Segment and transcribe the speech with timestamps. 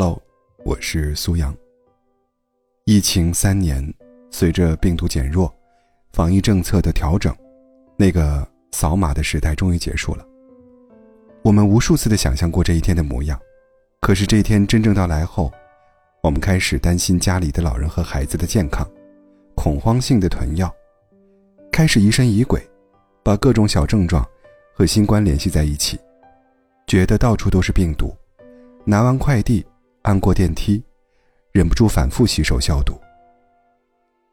[0.00, 0.22] Hello，
[0.64, 1.52] 我是苏阳。
[2.84, 3.82] 疫情三年，
[4.30, 5.52] 随着病毒减弱，
[6.12, 7.34] 防疫政策的调整，
[7.96, 10.24] 那个扫码的时代终于结束了。
[11.42, 13.36] 我们无数次的想象过这一天的模样，
[14.00, 15.50] 可是这一天真正到来后，
[16.22, 18.88] 我们开始担心家里的老人和孩子的健康，
[19.56, 20.72] 恐慌性的囤药，
[21.72, 22.64] 开始疑神疑鬼，
[23.24, 24.24] 把各种小症状
[24.72, 25.98] 和新冠联系在一起，
[26.86, 28.14] 觉得到处都是病毒。
[28.84, 29.66] 拿完快递，
[30.08, 30.82] 按过电梯，
[31.52, 32.98] 忍不住反复洗手消毒。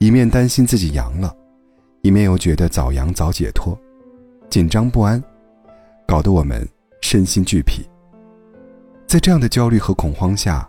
[0.00, 1.34] 一面担心自己阳了，
[2.02, 3.74] 一面又觉得早阳早解脱，
[4.50, 5.24] 紧张不安，
[6.06, 6.68] 搞得我们
[7.00, 7.88] 身心俱疲。
[9.06, 10.68] 在这样的焦虑和恐慌下，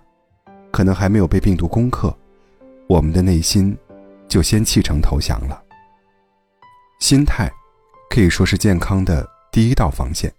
[0.71, 2.17] 可能还没有被病毒攻克，
[2.87, 3.77] 我们的内心
[4.29, 5.61] 就先弃城投降了。
[7.01, 7.51] 心态
[8.09, 10.33] 可以说是健康的第一道防线。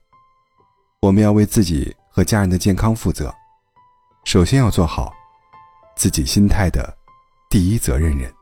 [1.00, 1.94] 我们要为自己。
[2.16, 3.34] 和家人的健康负责，
[4.24, 5.12] 首先要做好
[5.96, 6.92] 自己心态的
[7.50, 8.32] 第一责任人。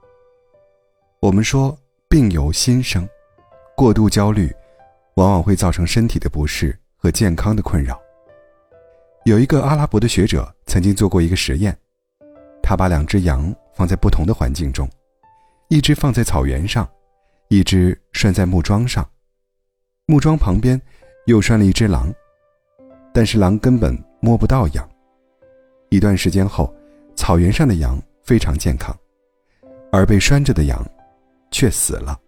[1.20, 1.76] 我们说
[2.08, 3.06] 病由心生，
[3.76, 4.50] 过度焦虑
[5.16, 8.00] 往往会造成身体的不适和健康的困扰。
[9.24, 11.76] 有一个阿拉伯的学者曾经做过一个实验，
[12.62, 14.88] 他把两只羊放在不同的环境中，
[15.68, 16.88] 一只放在草原上，
[17.48, 19.06] 一只拴在木桩上，
[20.06, 20.80] 木桩旁边
[21.26, 22.12] 又拴了一只狼。
[23.12, 24.88] 但是狼根本摸不到羊。
[25.92, 26.74] 一段时间后，
[27.14, 28.96] 草原上的羊非常健康，
[29.92, 30.82] 而被拴着的羊
[31.50, 32.18] 却死了。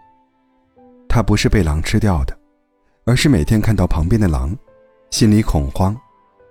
[1.09, 2.39] 它不是被狼吃掉的，
[3.06, 4.55] 而是每天看到旁边的狼，
[5.09, 5.97] 心里恐慌，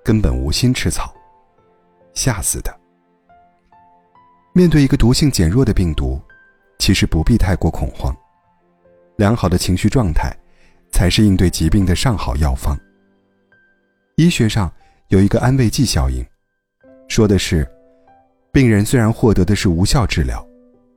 [0.03, 1.13] 根本无心吃草，
[2.15, 2.75] 吓死的。
[4.51, 6.19] 面对一个毒性减弱的病毒，
[6.79, 8.11] 其实不必太过恐慌，
[9.17, 10.35] 良好的情绪状态，
[10.91, 12.75] 才是应对疾病的上好药方。
[14.15, 14.73] 医学上
[15.09, 16.25] 有一个安慰剂效应，
[17.13, 17.63] 说的是，
[18.51, 20.43] 病人虽然获得的是无效治疗，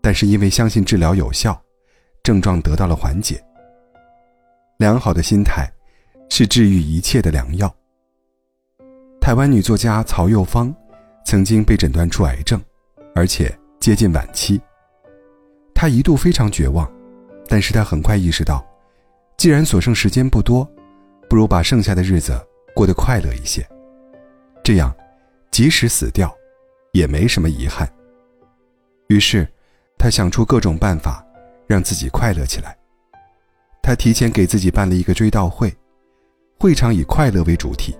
[0.00, 1.60] 但是因为相信治疗有效，
[2.22, 3.38] 症状得到了缓解。
[4.78, 5.70] 良好的心态
[6.30, 7.70] 是治愈一切的良药。
[9.20, 10.74] 台湾女作家曹幼芳
[11.26, 12.58] 曾经被诊断出癌症，
[13.14, 14.58] 而且接近晚期。
[15.74, 16.90] 她一度非常绝望，
[17.46, 18.66] 但是她很快意识到，
[19.36, 20.66] 既然所剩时间不多，
[21.28, 22.32] 不如把剩下的日子。
[22.74, 23.68] 过得快乐一些，
[24.64, 24.90] 这样，
[25.50, 26.34] 即使死掉，
[26.92, 27.90] 也没什么遗憾。
[29.08, 29.46] 于是，
[29.98, 31.24] 他想出各种办法，
[31.66, 32.76] 让自己快乐起来。
[33.82, 35.74] 他提前给自己办了一个追悼会，
[36.58, 37.96] 会场以快乐为主题，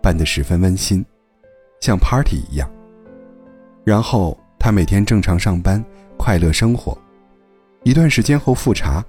[0.00, 1.04] 办得十分温馨，
[1.80, 2.70] 像 party 一样。
[3.84, 5.84] 然后他每天正常上班，
[6.16, 6.96] 快乐生活。
[7.82, 9.04] 一段时间后复查，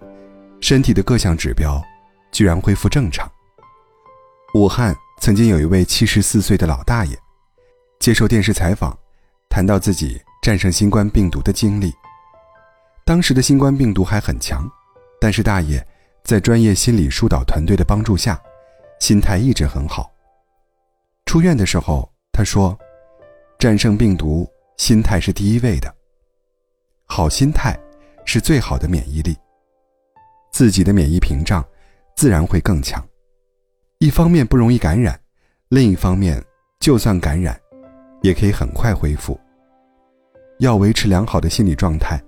[0.59, 1.81] 身体的各项指标
[2.31, 3.31] 居然恢复正常。
[4.53, 7.15] 武汉曾经有一位七十四岁的老大爷，
[7.99, 8.97] 接受电视采访，
[9.49, 11.93] 谈到自己战胜新冠病毒的经历。
[13.05, 14.69] 当时的新冠病毒还很强，
[15.19, 15.85] 但是大爷
[16.23, 18.41] 在专业心理疏导团队的帮助下，
[18.99, 20.11] 心态一直很好。
[21.25, 22.77] 出院的时候，他说
[23.59, 25.93] ：“战胜病毒，心态是第一位的。
[27.05, 27.77] 好心态
[28.25, 29.35] 是最好的免疫力，
[30.51, 31.65] 自己的免疫屏障
[32.15, 33.03] 自然会更强。”
[33.99, 35.19] 一方面不容易感染，
[35.69, 36.43] 另一方面，
[36.79, 37.59] 就算感染，
[38.21, 39.39] 也可以很快恢复。
[40.59, 42.21] 要维持良好的心理状态，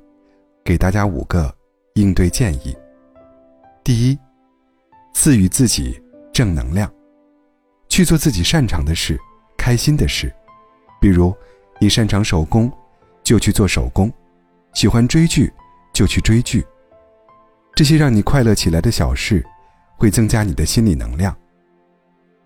[0.64, 1.54] 给大家五个
[1.96, 2.76] 应对建议。
[3.84, 4.18] 第一，
[5.14, 6.00] 赐予自己
[6.32, 6.92] 正能量，
[7.88, 9.20] 去做自己擅长的事、
[9.58, 10.32] 开心的事，
[11.02, 11.36] 比如
[11.80, 12.72] 你擅长手工，
[13.24, 14.10] 就去做手工；
[14.74, 15.52] 喜欢追剧，
[15.92, 16.64] 就去追剧。
[17.74, 19.44] 这些让你快乐起来的小事，
[19.98, 21.36] 会增加你的心理能量。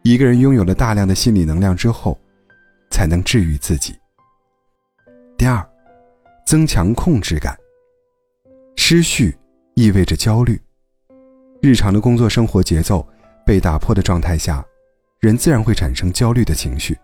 [0.03, 2.17] 一个人拥有了大量的心理能量之后，
[2.93, 3.97] 才能治愈自己。
[5.35, 5.67] 第二，
[6.45, 7.57] 增强控制感。
[8.75, 9.35] 失序
[9.73, 10.61] 意味着焦虑，
[11.59, 13.05] 日常的工作生活节奏
[13.43, 14.63] 被打破的状态下，
[15.19, 16.95] 人自然会产生焦虑的情绪。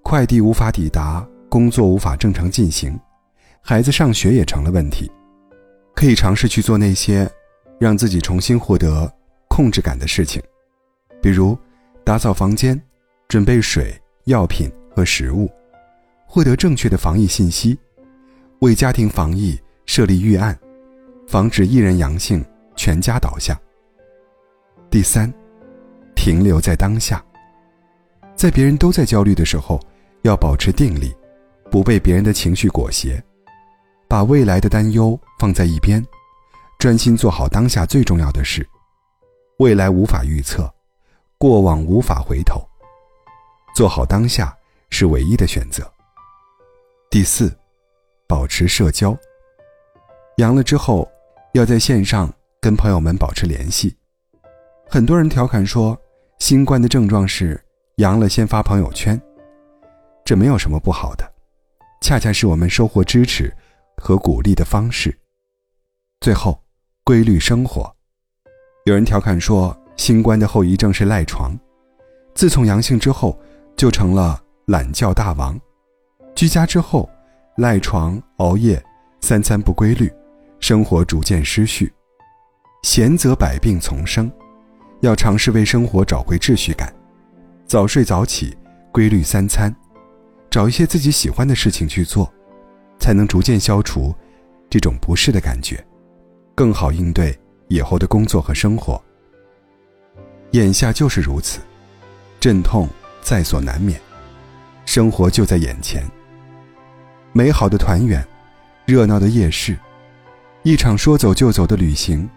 [0.00, 2.96] 快递无法抵达，工作无法正常进行，
[3.60, 5.10] 孩子上学也成了问题。
[5.92, 7.28] 可以尝试去做那些
[7.80, 9.12] 让自己重新获得
[9.48, 10.40] 控制感的事情，
[11.20, 11.58] 比如。
[12.06, 12.78] 打扫房间，
[13.28, 15.50] 准备水、药品和食物，
[16.26, 17.76] 获得正确的防疫信息，
[18.60, 20.58] 为家庭防疫设立预案，
[21.26, 22.44] 防止一人阳性
[22.76, 23.60] 全家倒下。
[24.88, 25.32] 第三，
[26.14, 27.24] 停留在当下，
[28.36, 29.80] 在别人都在焦虑的时候，
[30.22, 31.12] 要保持定力，
[31.70, 33.20] 不被别人的情绪裹挟，
[34.08, 36.04] 把未来的担忧放在一边，
[36.78, 38.64] 专心做好当下最重要的事。
[39.58, 40.72] 未来无法预测。
[41.36, 42.66] 过往无法回头，
[43.74, 44.56] 做好当下
[44.94, 45.82] 是唯一的选择。
[47.10, 47.52] 第四，
[48.28, 49.16] 保持社交。
[50.36, 51.10] 阳了之后，
[51.52, 53.96] 要在线上跟朋友们保持联系。
[54.88, 56.00] 很多人调侃说，
[56.38, 57.60] 新冠的症状是
[57.96, 59.20] 阳了先发朋友圈，
[60.24, 61.28] 这没有什么不好的，
[62.00, 63.52] 恰恰是我们收获支持
[63.96, 65.12] 和鼓励的方式。
[66.20, 66.62] 最后，
[67.02, 67.92] 规律生活。
[68.86, 71.58] 有人调侃说，新冠的后遗症是赖床，
[72.36, 73.36] 自从阳性之后，
[73.76, 75.58] 就成了懒觉大王。
[76.34, 77.08] 居家之后，
[77.56, 78.82] 赖床、熬夜、
[79.20, 80.10] 三餐不规律，
[80.58, 81.92] 生活逐渐失序。
[82.82, 84.30] 闲则百病丛生。
[85.00, 86.90] 要尝试为生活找回秩序感，
[87.66, 88.56] 早睡早起，
[88.90, 89.74] 规律三餐，
[90.48, 92.32] 找一些自己喜欢的事情去做，
[92.98, 94.14] 才能逐渐消除
[94.70, 95.84] 这种不适的感觉，
[96.54, 97.38] 更好应对
[97.68, 98.98] 以后的工作和生活。
[100.52, 101.60] 眼下就是如此，
[102.40, 102.88] 阵痛
[103.20, 104.00] 在所难免，
[104.84, 106.02] 生活就在眼前。
[107.32, 108.26] 美好的团圆，
[108.86, 109.76] 热闹的夜市，
[110.62, 112.28] 一场说走就走的旅行，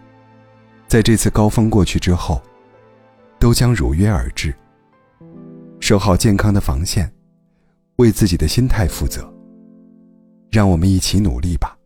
[0.86, 2.42] 在这次高峰过去之后。
[3.40, 4.52] 都将如约而至。
[5.78, 7.08] 守好健康的防线，
[7.98, 9.32] 为自己的心态负责。
[10.50, 11.77] 让我们一起努力吧。